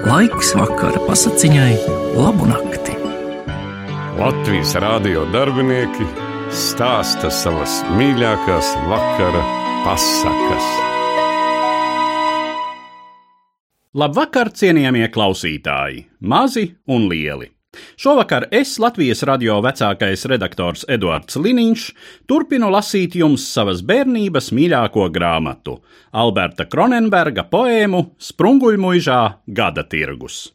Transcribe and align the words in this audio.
Laiks 0.00 0.54
vakara 0.56 1.00
pasakiņai, 1.04 1.74
labu 2.16 2.46
nakti. 2.48 2.94
Latvijas 4.16 4.72
rādio 4.80 5.26
darbinieki 5.34 6.06
stāsta 6.56 7.28
savas 7.28 7.82
mīļākās 7.98 8.72
vakara 8.88 9.44
pasakas. 9.84 10.72
Labvakar, 14.00 14.54
cienījamie 14.56 15.10
klausītāji, 15.12 16.06
mazi 16.20 16.70
un 16.88 17.08
lieli! 17.12 17.59
Šovakar 17.96 18.48
es, 18.50 18.78
Latvijas 18.82 19.22
radio 19.22 19.60
vecākais 19.62 20.24
redaktors 20.30 20.82
Eduards 20.90 21.36
Liniņš, 21.38 21.82
turpinu 22.26 22.70
lasīt 22.72 23.14
jums 23.14 23.44
savas 23.46 23.84
bērnības 23.86 24.50
mīļāko 24.56 25.06
grāmatu- 25.14 25.76
Alberta 26.22 26.66
Kronenberga 26.66 27.44
poēmu 27.46 28.16
Sprunguļmuižā 28.18 29.20
gada 29.46 29.84
tirgus. 29.84 30.50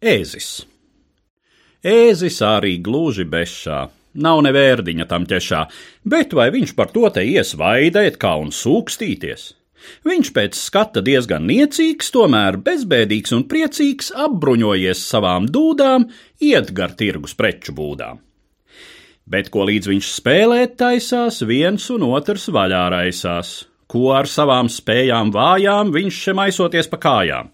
Ēzis. 0.00 0.64
Ēzis 1.84 2.40
arī 2.40 2.78
gluži 2.80 3.24
bešā. 3.24 3.88
Nav 4.16 4.40
nevērdiņa 4.46 5.06
tam 5.10 5.26
ķešā, 5.28 5.62
bet 6.08 6.32
vai 6.36 6.48
viņš 6.54 6.74
par 6.78 6.92
to 6.94 7.08
te 7.12 7.24
ies 7.26 7.54
vaidēt 7.58 8.16
kā 8.22 8.36
un 8.40 8.52
sūkstīties? 8.54 9.52
Viņš 10.06 10.30
pēc 10.34 10.56
skata 10.58 11.02
diezgan 11.04 11.46
niecīgs, 11.46 12.08
tomēr 12.14 12.58
bezbēdīgs 12.64 13.34
un 13.36 13.44
priecīgs, 13.50 14.12
apbruņojies 14.26 15.02
savām 15.06 15.46
dūdām, 15.52 16.08
iet 16.42 16.72
gar 16.74 16.96
tirgus 16.98 17.36
preču 17.38 17.74
būdām. 17.76 18.22
Bet 19.26 19.50
ko 19.50 19.66
līdz 19.66 19.90
viņš 19.90 20.10
spēlēt 20.20 20.76
taisās, 20.80 21.40
viens 21.42 21.88
un 21.90 22.06
otrs 22.08 22.46
vaļā 22.54 22.84
raisās, 22.94 23.56
ko 23.90 24.12
ar 24.14 24.30
savām 24.30 24.70
spējām 24.70 25.32
vājām 25.34 25.90
viņš 25.94 26.20
šiem 26.26 26.42
aizoties 26.46 26.90
pa 26.90 27.00
kājām. 27.02 27.50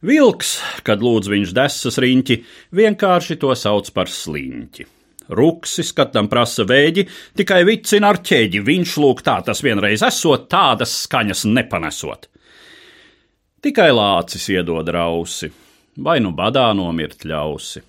Vilks, 0.00 0.54
kad 0.84 1.04
lūdz 1.04 1.28
viņš 1.28 1.52
desas 1.56 2.00
riņķi, 2.00 2.38
vienkārši 2.72 3.36
to 3.42 3.52
sauc 3.52 3.92
par 3.92 4.08
sliņķi. 4.08 4.99
Ruksis, 5.36 5.92
kad 5.96 6.12
tam 6.14 6.28
prasa 6.30 6.66
vēģi, 6.68 7.06
tikai 7.38 7.62
vicina 7.68 8.10
ar 8.12 8.20
ķēģi, 8.24 8.64
viņš 8.66 8.96
lūk 9.02 9.22
tā 9.26 9.38
tas 9.46 9.62
vienreiz 9.64 10.04
esot, 10.06 10.48
tādas 10.50 10.94
skaņas 11.04 11.46
nepanesot. 11.50 12.28
Tikai 13.60 13.90
lācis 13.92 14.48
iedod 14.54 14.88
rausi, 14.88 15.50
vai 16.00 16.18
nu 16.24 16.32
badā 16.36 16.70
nomirt 16.76 17.26
ļausi. 17.28 17.82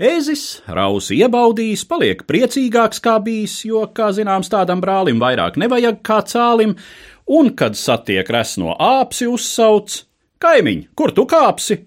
Ēzis 0.00 0.62
rausi 0.70 1.18
iebaudījis, 1.20 1.82
paliek 1.84 2.22
priecīgāks 2.24 3.02
kā 3.04 3.18
bijis, 3.20 3.58
jo, 3.68 3.82
kā 3.92 4.08
zināms, 4.16 4.48
tādam 4.48 4.80
brālim 4.80 5.20
vairāk 5.20 5.58
nevajag 5.60 5.98
kā 6.06 6.22
cālim, 6.24 6.72
un, 7.28 7.50
kad 7.52 7.76
satiek 7.76 8.30
resno 8.32 8.72
āpsi, 8.80 9.28
uzsauc: 9.28 9.98
Kaimiņ, 10.40 10.86
kur 10.96 11.12
tu 11.12 11.26
kāpsi? 11.28 11.82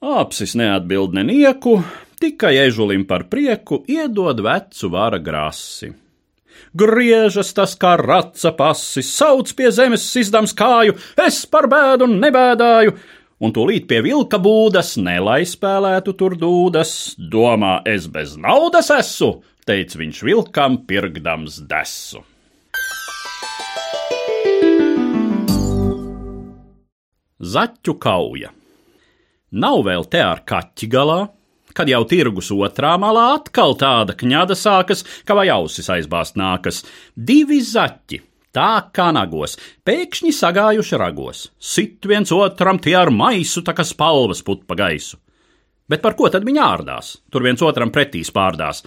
Āpsis 0.00 0.54
neatbild 0.56 1.12
nenieku, 1.18 1.76
tikai 2.20 2.56
ežulim 2.66 3.06
par 3.08 3.28
prieku 3.30 3.82
iedod 3.88 4.42
vecu 4.44 4.90
vara 4.92 5.18
grasi. 5.18 5.92
Griežas 6.78 7.52
tas 7.56 7.76
kā 7.78 7.94
raca 8.00 8.52
pasi, 8.52 9.02
sauc 9.06 9.50
pie 9.56 9.70
zemes 9.72 10.04
sizdams 10.10 10.52
kāju, 10.58 10.96
es 11.26 11.44
par 11.46 11.68
bēdu 11.70 12.08
nebēdāju, 12.10 12.96
un 13.40 13.54
tūlīt 13.54 13.86
pie 13.90 14.02
vilka 14.04 14.40
būdas, 14.42 14.96
nelai 15.00 15.44
spēlētu 15.48 16.16
tur 16.18 16.34
dūdas, 16.38 17.14
domā, 17.18 17.78
es 17.86 18.10
bez 18.10 18.34
naudas 18.36 18.90
esmu, 18.94 19.38
teica 19.68 20.02
viņš 20.02 20.24
vilkam, 20.26 20.82
pirkdams 20.88 21.62
desu. 21.70 22.24
Zaķu 27.38 27.94
kauja. 28.02 28.50
Nav 29.54 29.84
vēl 29.86 30.04
te 30.10 30.20
ar 30.20 30.42
kaķi 30.44 30.88
galā, 30.90 31.20
kad 31.76 31.90
jau 31.90 32.02
tirgus 32.08 32.50
otrā 32.54 32.94
malā 33.00 33.26
atkal 33.36 33.76
tāda 33.78 34.16
kņada 34.18 34.56
sākas, 34.58 35.04
ka 35.24 35.36
vai 35.38 35.48
ausis 35.54 35.90
aizbāzt 35.92 36.38
nākas. 36.40 36.82
Divi 37.14 37.60
zaķi, 37.64 38.20
tā 38.54 38.72
kā 38.94 39.10
nagos, 39.14 39.58
pēkšņi 39.86 40.34
sagājuši 40.34 41.00
ragos, 41.00 41.46
sit 41.58 42.04
viens 42.08 42.32
otram 42.34 42.80
tie 42.82 42.96
ar 42.98 43.12
maisu, 43.14 43.64
tā 43.66 43.76
kā 43.76 43.86
spalvas 43.86 44.44
put 44.46 44.66
pa 44.68 44.78
gaisu. 44.78 45.18
Bet 45.88 46.02
par 46.04 46.16
ko 46.18 46.28
tad 46.28 46.44
viņi 46.44 46.60
ārdās? 46.60 47.14
Tur 47.32 47.46
viens 47.46 47.62
otram 47.64 47.92
pretī 47.92 48.20
spārdās. 48.26 48.82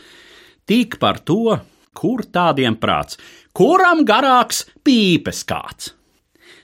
Tik 0.69 0.99
par 1.01 1.17
to, 1.25 1.57
kur 1.97 2.21
tādiem 2.29 2.77
prāts, 2.79 3.17
kuram 3.57 4.05
garāks 4.07 4.67
pīpes 4.85 5.41
kāds. 5.49 5.95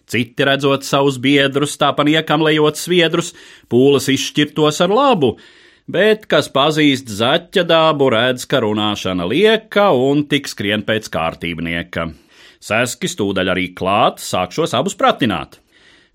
Citi 0.08 0.46
redzot 0.48 0.86
savus 0.88 1.18
biedrus, 1.20 1.76
tāpat 1.76 2.08
niekam 2.08 2.46
lejot 2.46 2.80
sviedrus, 2.80 3.34
pūles 3.68 4.08
izšķirtos 4.14 4.80
ar 4.86 4.94
labu, 4.94 5.34
bet 5.92 6.28
kas 6.32 6.50
pazīst 6.54 7.12
zaķa 7.12 7.64
dabu, 7.68 8.10
redz, 8.14 8.46
ka 8.50 8.62
runāšana 8.64 9.28
lieka 9.30 9.90
un 9.96 10.26
tik 10.30 10.50
skrien 10.52 10.84
pēc 10.88 11.10
kārtībnieka. 11.14 12.10
Seski 12.64 13.10
stūdaļ 13.12 13.54
arī 13.54 13.72
klāt, 13.78 14.22
sākšos 14.24 14.74
abus 14.78 14.98
pratināt. 15.00 15.60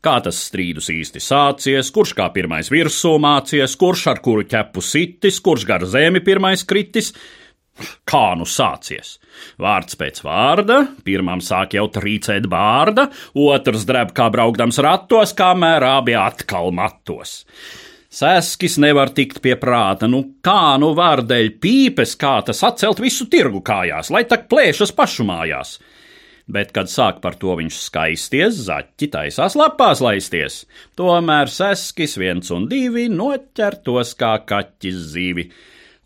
Kā 0.03 0.17
tas 0.19 0.41
strīdus 0.49 0.89
īsti 0.91 1.21
sācies, 1.23 1.93
kurš 1.95 2.17
kā 2.19 2.27
pirmais 2.35 2.67
virsū 2.73 3.15
mācies, 3.23 3.77
kurš 3.79 4.09
ar 4.11 4.19
kuru 4.25 4.43
ķepu 4.51 4.83
sitis, 4.83 5.39
kurš 5.39 5.67
gar 5.69 5.87
zemi 5.87 6.19
pirmais 6.27 6.65
kritis, 6.67 7.13
kā 8.11 8.33
nu 8.35 8.43
sācies. 8.43 9.15
Vārds 9.63 9.95
pēc 10.01 10.19
vārda, 10.27 10.81
pirmam 11.07 11.41
sāk 11.41 11.79
jau 11.79 11.87
trīcēt 11.95 12.51
bārda, 12.51 13.07
otrs 13.39 13.87
dreb 13.87 14.11
kā 14.17 14.27
braukdams 14.35 14.83
ratos, 14.83 15.37
kamēr 15.39 15.87
abi 15.93 16.19
atkal 16.19 16.75
matos. 16.75 17.45
Sēskis 18.13 18.75
nevar 18.77 19.09
tikt 19.17 19.39
pie 19.41 19.55
prāta, 19.57 20.05
nu 20.05 20.19
kā 20.45 20.77
nu 20.77 20.91
var 20.93 21.23
dēļ 21.25 21.47
pīpes 21.63 22.11
kātas 22.21 22.59
atcelt 22.69 23.01
visu 23.01 23.25
tirgu 23.33 23.63
kājās, 23.65 24.11
lai 24.13 24.27
tak 24.29 24.51
plēšas 24.53 24.93
pašu 24.99 25.25
mājās. 25.25 25.79
Bet, 26.45 26.75
kad 26.77 26.93
sāk 26.93 27.23
par 27.25 27.39
to 27.41 27.55
viņš 27.57 27.79
skaisties, 27.87 28.61
zaķi 28.67 29.09
taisās 29.15 29.57
lapās 29.57 30.05
laisties. 30.05 30.67
Tomēr 30.99 31.49
seskis 31.49 32.19
viens 32.21 32.53
un 32.53 32.69
divi 32.69 33.07
noķertos 33.09 34.13
kā 34.21 34.35
kaķis 34.45 35.01
zīvi, 35.15 35.49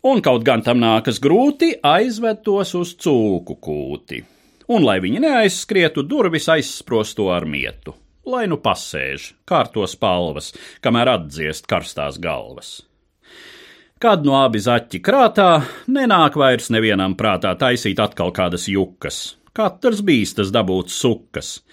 un 0.07 0.23
kaut 0.23 0.47
gan 0.47 0.63
tam 0.63 0.79
nākas 0.79 1.19
grūti 1.19 1.73
aizved 1.83 2.39
tos 2.47 2.71
uz 2.79 2.95
cūku 2.95 3.59
kūti. 3.59 4.23
Un, 4.71 4.87
lai 4.87 5.01
viņi 5.03 5.25
neaizskrietu, 5.27 6.07
durvis 6.07 6.47
aizsprosto 6.55 7.33
ar 7.35 7.43
mietu 7.43 7.99
lai 8.27 8.43
nu 8.51 8.59
pasēž, 8.59 9.31
kārtos 9.47 9.95
palvas, 9.99 10.51
kamēr 10.83 11.13
atdziest 11.15 11.67
karstās 11.69 12.19
galvas. 12.19 12.81
Kad 13.97 14.27
no 14.27 14.35
abi 14.43 14.59
zaķi 14.61 14.99
krātā, 15.01 15.63
nenāk 15.89 16.35
vairs 16.37 16.69
nevienam 16.73 17.15
prātā 17.17 17.55
taisīt 17.57 17.97
atkal 18.03 18.29
kādas 18.35 18.67
jukas. 18.69 19.37
Katrs 19.57 20.03
bīstas 20.05 20.51
dabūt 20.53 20.91
sukas. 20.93 21.63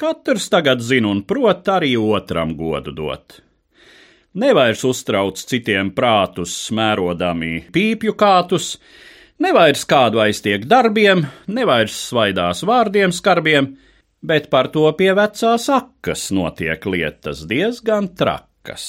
Katrs 0.00 0.48
tagad 0.48 0.80
zina 0.80 1.10
un 1.12 1.20
prot 1.28 1.68
arī 1.68 1.92
otram 2.00 2.54
godu 2.56 2.94
dot. 2.94 3.42
Nevairs 4.34 4.80
uztrauc 4.88 5.38
citiem 5.38 5.92
prātus, 5.94 6.54
smērodami 6.70 7.68
pīpju 7.74 8.16
kātus, 8.18 8.78
nevairs 9.38 9.84
kādu 9.86 10.24
aiztiek 10.24 10.64
darbiem, 10.66 11.26
nevairs 11.46 12.00
svaidās 12.08 12.64
vārdiem 12.66 13.12
skarbiem, 13.14 13.74
bet 14.24 14.48
par 14.50 14.70
to 14.72 14.86
pie 14.96 15.12
vecās 15.16 15.68
akas 15.72 16.30
notiek 16.32 16.86
lietas 16.88 17.44
diezgan 17.48 18.08
trakas. 18.16 18.86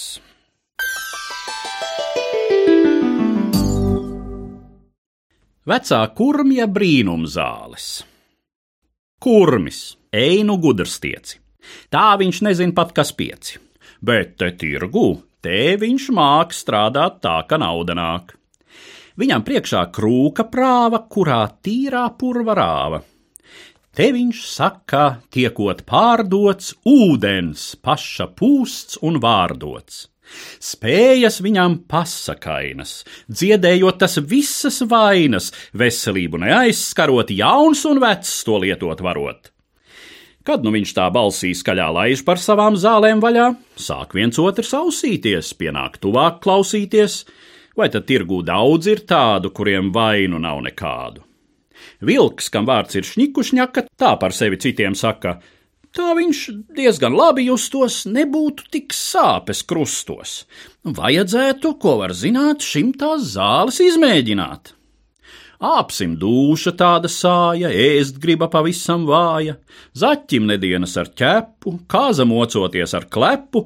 Vecā 5.65 6.01
kurmja 6.15 6.67
brīnumzāles. 6.69 7.87
Kurmis, 9.19 9.79
einu 10.13 10.59
gudrstieci. 10.61 11.39
Tā 11.89 12.13
viņš 12.21 12.41
nezina 12.45 12.75
pat 12.77 12.93
kas 12.95 13.09
pieci, 13.17 13.57
bet 14.05 14.35
te 14.37 14.51
tirgu, 14.53 15.07
te 15.41 15.73
viņš 15.81 16.05
māk 16.13 16.53
strādāt 16.53 17.17
tā, 17.25 17.39
ka 17.49 17.57
nauda 17.57 17.97
nāk. 17.97 18.35
Viņam 19.17 19.43
priekšā 19.47 19.81
krūka 19.95 20.45
prāva, 20.53 21.01
kurā 21.09 21.41
tīrā 21.65 22.05
purva 22.19 22.55
rāva 22.59 23.01
Te 23.95 24.09
viņš 24.11 24.39
saka, 24.43 25.21
tiekot 25.31 25.85
pārdots, 25.87 26.73
ūdens 26.83 27.77
paša 27.79 28.25
pūsts 28.35 28.97
un 29.07 29.21
vārdots. 29.23 30.09
Spējas 30.59 31.37
viņam 31.45 31.77
pasakainas, 31.87 33.05
dziedējot 33.31 34.01
tas 34.01 34.17
visas 34.19 34.81
vainas, 34.89 35.51
veselību 35.71 36.41
neaizskarot, 36.43 37.31
jauns 37.31 37.85
un 37.87 38.01
vecs 38.03 38.33
to 38.43 38.57
lietot 38.65 39.03
varot. 39.05 39.53
Kad 40.45 40.65
nu 40.65 40.73
viņš 40.75 40.91
tā 40.97 41.05
balsī 41.13 41.53
skaļā 41.55 41.85
laiž 41.95 42.25
par 42.27 42.41
savām 42.41 42.75
zālēm 42.75 43.23
vaļā, 43.23 43.47
sāk 43.79 44.17
viens 44.17 44.41
otrs 44.43 44.73
ausīties, 44.75 45.53
pienāk 45.55 46.01
tuvāk 46.03 46.41
klausīties, 46.43 47.21
vai 47.79 47.87
tad 47.93 48.09
tirgū 48.11 48.41
daudz 48.43 48.91
ir 48.91 49.05
tādu, 49.07 49.53
kuriem 49.55 49.93
vainu 49.95 50.41
nav 50.41 50.59
nekādu. 50.67 51.23
Vilks, 52.05 52.49
kam 52.53 52.67
vārds 52.69 52.97
ir 52.99 53.07
šņikušņaka, 53.07 53.87
tā 53.99 54.13
par 54.21 54.35
sevi 54.35 54.59
citiem 54.61 54.95
saka, 54.97 55.39
tā 55.95 56.13
viņš 56.17 56.45
diezgan 56.77 57.15
labi 57.15 57.47
justos, 57.47 58.03
nebūtu 58.09 58.69
tik 58.73 58.95
sāpes 58.95 59.63
krustos. 59.67 60.43
Vajadzētu, 60.85 61.75
ko 61.81 61.99
var 62.03 62.15
zināt, 62.15 62.65
šim 62.65 62.93
tās 62.99 63.31
zāles 63.35 63.81
izmēģināt. 63.83 64.75
Āpsim 65.65 66.17
dūša 66.19 66.75
tāda 66.75 67.09
sāja, 67.09 67.69
ēst 67.71 68.19
griba 68.21 68.49
pavisam 68.51 69.05
vāja, 69.07 69.55
zaķim 69.95 70.49
nedienas 70.51 70.97
ar 70.99 71.13
ķepu, 71.15 71.77
kāza 71.87 72.25
mocoties 72.27 72.93
ar 72.97 73.07
klepu, 73.07 73.63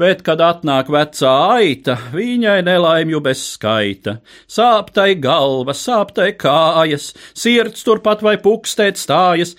bet, 0.00 0.24
kad 0.26 0.42
atnāk 0.44 0.90
vecā 0.92 1.34
aita, 1.58 1.96
viņai 2.14 2.58
nelaimju 2.66 3.22
bez 3.24 3.44
skaita. 3.54 4.18
Sāptai 4.50 5.14
galva, 5.20 5.76
sāptai 5.76 6.32
kājas, 6.38 7.12
sirds 7.34 7.86
turpat 7.86 8.24
vai 8.26 8.36
pukstēt 8.42 9.00
stājas, 9.00 9.56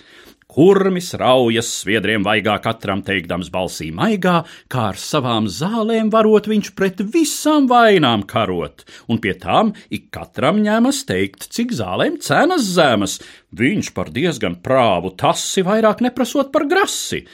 Kurmis 0.56 1.10
raujas 1.20 1.68
sviedriem 1.82 2.22
vaigā 2.24 2.54
katram 2.64 3.02
teikdams 3.04 3.50
balsī 3.52 3.90
maigā, 3.92 4.38
kā 4.72 4.86
ar 4.94 4.96
savām 4.96 5.50
zālēm 5.52 6.08
varot 6.14 6.46
viņš 6.48 6.70
pret 6.78 7.02
visām 7.12 7.66
vainām 7.68 8.22
karot, 8.30 8.86
un 9.12 9.20
pie 9.20 9.34
tām 9.42 9.74
ik 9.92 10.06
katram 10.16 10.62
ņemas 10.64 11.02
teikt, 11.10 11.44
cik 11.52 11.74
zālēm 11.76 12.16
cenas 12.24 12.64
zemas, 12.78 13.18
viņš 13.52 13.92
par 13.98 14.08
diezgan 14.16 14.56
prāvu 14.64 15.12
tasi 15.20 15.66
vairāk 15.66 16.00
neprasot 16.06 16.54
par 16.56 16.64
grasi. 16.70 17.26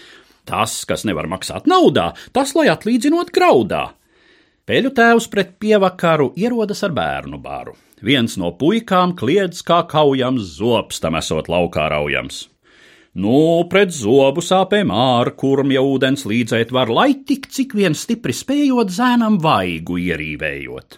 Tas, 0.48 0.82
kas 0.88 1.06
nevar 1.06 1.28
maksāt 1.30 1.68
naudā, 1.70 2.12
tas 2.34 2.54
lai 2.58 2.66
atlīdzinot 2.72 3.30
graudā. 3.34 3.92
Peļu 4.66 4.92
tēvs 4.94 5.26
pret 5.30 5.56
pievakaru 5.62 6.32
ierodas 6.38 6.82
ar 6.86 6.94
bērnu 6.94 7.38
bāru. 7.42 7.74
Viens 8.02 8.34
no 8.38 8.50
puikām 8.58 9.14
kliedz 9.18 9.62
kā 9.66 9.82
kaujams 9.90 10.56
zobs 10.58 10.98
tam 11.02 11.18
esot 11.18 11.50
laukā 11.50 11.86
raujams. 11.92 12.48
Nu, 13.12 13.66
pret 13.68 13.92
zobu 13.92 14.40
sāpēm 14.40 14.90
ārkurmja 14.94 15.82
ūdens 15.84 16.24
līdzēt 16.24 16.70
var, 16.72 16.88
lai 16.88 17.10
tik 17.28 17.50
cik 17.52 17.74
vien 17.76 17.92
stipri 17.92 18.32
spējot 18.32 18.88
zēnam 18.94 19.36
vaigu 19.42 19.98
ierīvējot. 20.00 20.96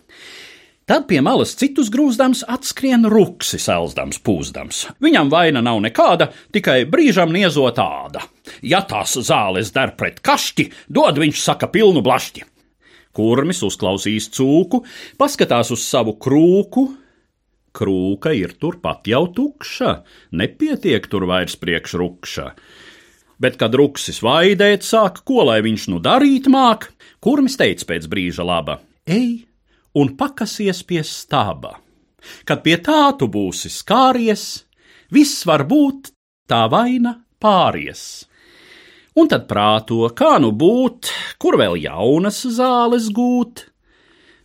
Tad 0.84 1.06
pie 1.08 1.22
malas 1.24 1.54
citus 1.56 1.88
grūzdams 1.88 2.42
atskrien 2.52 3.06
ruksi 3.08 3.56
selzdams 3.56 4.18
pūzdams. 4.20 4.82
Viņam 5.00 5.30
vaina 5.32 5.62
nav 5.64 5.78
nekāda, 5.80 6.26
tikai 6.52 6.82
brīžam 6.92 7.30
niezot 7.32 7.78
āda. 7.80 8.26
Ja 8.60 8.82
tās 8.84 9.14
zāles 9.16 9.72
der 9.72 9.94
pret 9.96 10.20
kašķi, 10.20 10.66
dod 10.92 11.16
viņš 11.22 11.40
saka 11.40 11.70
pilnu 11.72 12.02
blašķi. 12.04 12.44
Kurmis 13.16 13.62
uzklausīs 13.64 14.28
cūku, 14.36 14.82
paskatās 15.16 15.72
uz 15.72 15.86
savu 15.88 16.18
krūku, 16.20 16.84
krūka 17.72 18.34
ir 18.36 18.52
turpat 18.60 19.08
jau 19.08 19.24
tukša, 19.32 19.94
nepietiek 20.36 21.08
tur 21.08 21.24
vairs 21.30 21.56
priekšrukša. 21.64 22.46
Bet, 23.40 23.56
kad 23.56 23.72
ruksis 23.72 24.20
vaidēt 24.20 24.84
sāk, 24.84 25.24
ko 25.24 25.48
lai 25.48 25.62
viņš 25.64 25.88
nu 25.94 26.04
darīt 26.04 26.52
māk, 26.52 26.90
kurmis 27.24 27.56
teica 27.56 27.94
pēc 27.94 28.12
brīža 28.12 28.44
laba: 28.44 28.82
Ej 29.08 29.46
un 30.00 30.14
pakasies 30.18 30.82
pie 30.86 31.02
stāba. 31.06 31.76
Kad 32.48 32.62
pie 32.64 32.78
tā 32.80 33.12
tu 33.18 33.28
būsi 33.28 33.70
skāries, 33.72 34.64
viss 35.12 35.44
var 35.46 35.66
būt 35.68 36.12
tā 36.48 36.64
vaina 36.72 37.18
pāries. 37.40 38.24
Un 39.14 39.30
tad 39.30 39.46
prāto, 39.46 40.08
kā 40.16 40.36
nu 40.42 40.50
būt, 40.50 41.12
kur 41.38 41.60
vēl 41.60 41.78
jaunas 41.84 42.42
zāles 42.56 43.12
gūt, 43.14 43.68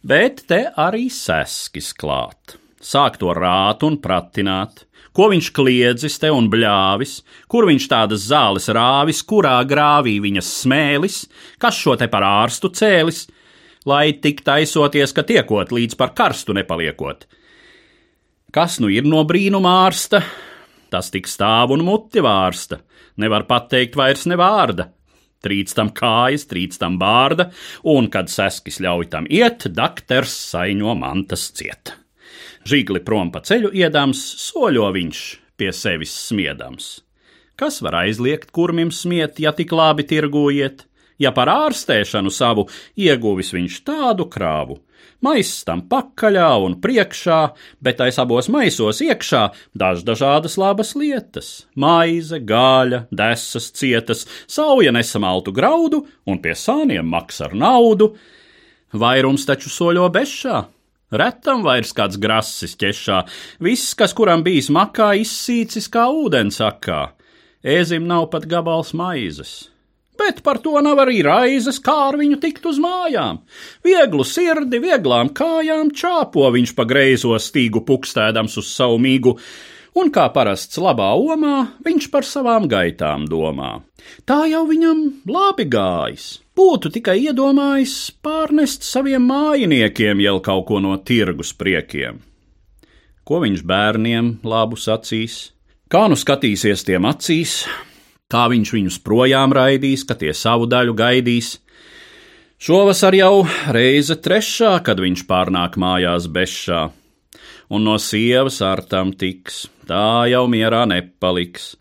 bet 0.05 0.45
te 0.51 0.67
arī 0.77 1.07
seskis 1.09 1.95
klāt 1.97 2.59
sāk 2.79 3.19
to 3.19 3.33
rāt 3.35 3.83
un 3.83 3.99
pratināt, 3.99 4.85
ko 5.13 5.29
viņš 5.31 5.51
kliedzis 5.55 6.17
te 6.21 6.31
un 6.31 6.47
bļāvis, 6.51 7.19
kur 7.51 7.67
viņš 7.67 7.87
tādas 7.91 8.27
zāles 8.29 8.69
rāvis, 8.71 9.21
kurā 9.27 9.59
grāvī 9.67 10.19
viņas 10.23 10.51
smēlis, 10.63 11.19
kas 11.59 11.79
šo 11.79 11.97
te 11.99 12.07
par 12.11 12.23
ārstu 12.25 12.71
cēlis, 12.71 13.27
lai 13.85 14.13
tik 14.21 14.43
taisoties, 14.45 15.13
ka 15.15 15.23
tiekot 15.23 15.71
līdz 15.75 15.97
par 15.99 16.13
karstu 16.17 16.55
nepaliekot. 16.57 17.27
Kas 18.51 18.79
nu 18.81 18.89
ir 18.89 19.05
no 19.05 19.21
brīnuma 19.29 19.83
ārsta? 19.85 20.23
Tas 20.89 21.11
tik 21.13 21.29
stāv 21.29 21.75
un 21.75 21.83
muti 21.85 22.23
vārsta, 22.25 22.81
nevar 23.21 23.45
pateikt 23.49 23.97
vairs 23.99 24.25
ne 24.25 24.39
vārda. 24.39 24.89
Trīc 25.39 25.71
tam 25.71 25.93
kājas, 25.95 26.47
trīc 26.49 26.73
tam 26.81 26.97
bārda, 26.99 27.47
un, 27.87 28.09
kad 28.11 28.27
seskis 28.27 28.81
ļauj 28.83 29.07
tam 29.13 29.29
iet, 29.31 29.69
dakters 29.71 30.33
saiņo 30.49 30.97
mantas 30.99 31.45
cieta. 31.55 31.95
Žigli 32.67 32.99
prom 33.05 33.31
pa 33.31 33.39
ceļu 33.45 33.71
iedams, 33.71 34.19
soļo 34.49 34.89
viņš 34.97 35.21
pie 35.59 35.71
sevis 35.75 36.11
smiedams. 36.27 36.89
Kas 37.59 37.79
var 37.83 38.01
aizliegt 38.01 38.51
kurmim 38.55 38.91
smiet, 38.91 39.39
ja 39.39 39.53
tik 39.55 39.71
labi 39.75 40.03
tirgojiet? 40.07 40.88
Ja 41.19 41.33
par 41.35 41.51
ārstēšanu 41.51 42.31
savu 42.31 42.67
ieguvis 42.95 43.51
viņš 43.51 43.81
tādu 43.87 44.29
krāvu, 44.31 44.77
maiss 45.25 45.65
tam 45.67 45.81
pakaļā 45.91 46.47
un 46.63 46.77
priekšā, 46.79 47.39
bet 47.83 47.99
aiz 48.05 48.21
abos 48.23 48.47
maisos 48.47 49.01
iekšā 49.03 49.43
daž 49.75 50.05
dažādas 50.07 50.55
labas 50.61 50.95
lietas- 50.95 51.65
maize, 51.83 52.39
gaļa, 52.39 53.07
desas 53.11 53.71
cietas, 53.71 54.25
sauja 54.47 54.91
nesamaltu 54.91 55.51
graudu 55.51 56.05
un 56.25 56.39
pie 56.39 56.55
sāniem 56.55 57.03
maks 57.05 57.41
ar 57.41 57.51
naudu. 57.51 58.15
Vairums 58.93 59.45
taču 59.45 59.69
soļo 59.69 60.09
bešā, 60.09 60.65
Retam 61.11 61.63
vairs 61.65 61.89
kāds 61.97 62.19
grasis 62.21 62.75
ķešā, 62.77 63.23
viss, 63.65 63.95
kas 63.97 64.13
kuram 64.13 64.43
bijis 64.45 64.69
makā, 64.69 65.15
izsīcis 65.17 65.89
kā 65.89 66.05
ūdens 66.05 66.61
akā. 66.61 67.09
Ēzim 67.65 68.05
nav 68.05 68.29
pat 68.29 68.45
gabals 68.45 68.93
maizes. 68.93 69.69
Bet 70.19 70.41
par 70.43 70.59
to 70.63 70.75
nav 70.83 70.99
arī 71.05 71.21
raizes, 71.23 71.79
kā 71.79 71.95
ar 72.09 72.19
viņu 72.19 72.41
tikt 72.43 72.67
uz 72.67 72.79
mājām. 72.83 73.39
Vieglu 73.85 74.25
sirdi, 74.27 74.81
vieglām 74.83 75.31
kājām 75.35 75.93
čāpo 75.95 76.49
viņš 76.55 76.75
pa 76.75 76.85
greizo 76.89 77.37
stīgu 77.39 77.85
pukstēdams 77.87 78.59
uz 78.59 78.73
savu 78.73 78.99
mīgu, 78.99 79.37
un 79.99 80.11
kā 80.11 80.27
parasts 80.35 80.81
labā 80.81 81.13
omā, 81.15 81.55
viņš 81.87 82.11
par 82.11 82.27
savām 82.27 82.67
gaitām 82.71 83.25
domā. 83.31 83.77
Tā 84.27 84.43
jau 84.51 84.65
viņam 84.67 85.07
labi 85.31 85.69
gājis 85.71 86.29
būtu 86.59 86.91
tikai 86.95 87.19
iedomājis 87.29 87.95
pārnest 88.25 88.83
saviem 88.87 89.23
mājiniekiem 89.29 90.19
jau 90.23 90.39
kaut 90.43 90.65
ko 90.69 90.81
no 90.83 90.97
tirgus 91.09 91.53
priekiem. 91.55 92.19
Ko 93.23 93.39
viņš 93.43 93.63
bērniem 93.69 94.39
labu 94.43 94.79
sacīs? 94.79 95.51
Kā 95.89 96.07
nu 96.09 96.17
skatīsies 96.19 96.83
tiem 96.85 97.07
acīs, 97.09 97.63
kā 98.29 98.45
viņš 98.51 98.73
viņus 98.75 98.99
projām 99.05 99.53
raidīs, 99.55 100.05
ka 100.05 100.17
tie 100.19 100.33
savu 100.37 100.69
daļu 100.69 100.95
gaidīs? 100.97 101.57
Šovasar 102.59 103.15
jau 103.15 103.45
reize 103.71 104.17
trešā, 104.19 104.77
kad 104.83 104.99
viņš 104.99 105.23
pārnāk 105.29 105.77
mājās 105.79 106.27
bešā, 106.27 106.89
un 107.71 107.85
no 107.87 107.95
sievas 107.95 108.59
ar 108.65 108.81
tam 108.83 109.13
tiks, 109.15 109.69
tā 109.87 110.27
jau 110.27 110.43
mierā 110.51 110.83
nepaliks. 110.89 111.77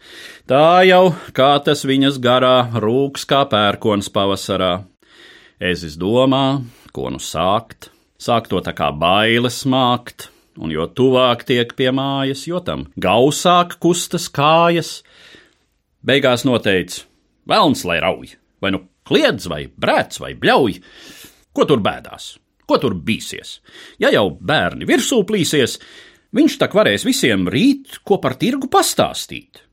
Tā 0.48 0.86
jau 0.86 1.10
kā 1.34 1.50
tas 1.66 1.82
viņas 1.82 2.20
garā 2.22 2.70
rūks 2.78 3.26
kā 3.28 3.42
pērkons 3.50 4.08
pavasarā. 4.14 4.72
Ezis 5.58 5.98
domā, 5.98 6.62
ko 6.94 7.10
nu 7.10 7.18
sākt, 7.18 7.90
sāk 8.14 8.46
to 8.46 8.62
tā 8.62 8.70
kā 8.78 8.92
bailes 8.94 9.64
mākt, 9.66 10.28
un 10.62 10.70
jo 10.70 10.86
tuvāk 10.86 11.42
tiek 11.48 11.74
pie 11.74 11.90
mājas, 11.90 12.46
jo 12.46 12.62
tam 12.62 12.86
gausāk 12.94 13.80
kustas 13.82 14.30
kājas. 14.30 15.00
Beigās 16.08 16.46
noteica: 16.48 17.04
Velns 17.48 17.84
lai 17.88 18.00
rauj, 18.04 18.34
vai 18.62 18.72
nu 18.74 18.82
kliedz, 19.08 19.48
vai 19.50 19.66
brēc, 19.68 20.18
vai 20.22 20.34
bļauj, 20.38 20.80
ko 21.52 21.68
tur 21.68 21.84
bēdās, 21.84 22.34
ko 22.68 22.80
tur 22.80 22.96
bīsies. 22.96 23.58
Ja 24.00 24.12
jau 24.14 24.30
bērni 24.32 24.88
virsū 24.88 25.22
plīsies, 25.28 25.78
viņš 26.36 26.58
tak 26.60 26.76
varēs 26.76 27.06
visiem 27.08 27.48
rīt, 27.48 28.00
ko 28.04 28.20
par 28.22 28.36
tirgu 28.40 28.68
pastāstīt 28.72 29.68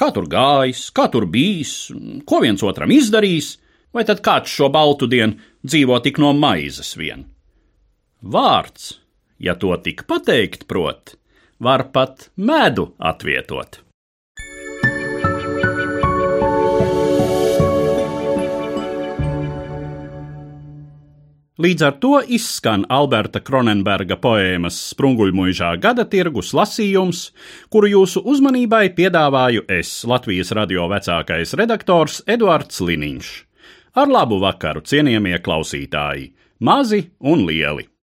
kā 0.00 0.08
tur 0.16 0.28
gājis, 0.32 0.88
kā 0.96 1.08
tur 1.12 1.26
bijis, 1.28 1.90
ko 2.24 2.40
viens 2.44 2.64
otram 2.64 2.92
izdarījis, 2.94 3.52
vai 3.94 4.06
tad 4.08 4.22
kāds 4.24 4.52
šo 4.52 4.70
baltu 4.72 5.08
dienu 5.10 5.36
dzīvo 5.66 6.00
tik 6.04 6.20
no 6.22 6.32
maizes 6.36 6.94
vien. 6.96 7.26
Vārds, 8.20 8.94
ja 9.40 9.56
to 9.60 9.74
tik 9.84 10.06
pateikt 10.08 10.66
prot, 10.70 11.16
var 11.60 11.88
pat 11.92 12.30
medu 12.36 12.90
atvietot. 12.96 13.82
Līdz 21.60 21.82
ar 21.84 21.96
to 22.00 22.14
izskan 22.24 22.86
Alberta 22.88 23.42
Kronenberga 23.44 24.16
poēmas 24.16 24.78
Sprunguļmuižā 24.94 25.74
gada 25.82 26.06
tirgus 26.08 26.54
lasījums, 26.56 27.20
kuru 27.68 27.90
jūsu 27.90 28.22
uzmanībai 28.32 28.86
piedāvāju 28.96 29.66
es, 29.76 29.90
Latvijas 30.08 30.54
radio 30.56 30.88
vecākais 30.88 31.52
redaktors 31.60 32.22
Eduards 32.24 32.80
Liniņš. 32.80 33.30
Ar 34.00 34.08
labu 34.08 34.40
vakaru, 34.40 34.80
cienījamie 34.80 35.36
klausītāji, 35.44 36.30
mazi 36.64 37.10
un 37.20 37.44
lieli! 37.44 37.89